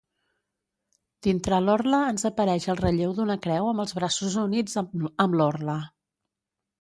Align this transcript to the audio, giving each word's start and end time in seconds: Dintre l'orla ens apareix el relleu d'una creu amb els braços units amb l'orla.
Dintre 1.25 1.57
l'orla 1.65 1.99
ens 2.13 2.25
apareix 2.29 2.65
el 2.73 2.79
relleu 2.79 3.13
d'una 3.19 3.35
creu 3.43 3.69
amb 3.73 3.83
els 3.85 3.93
braços 3.99 4.39
units 4.45 4.81
amb 4.83 5.37
l'orla. 5.43 5.77